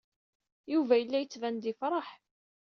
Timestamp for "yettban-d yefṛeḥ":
1.19-2.07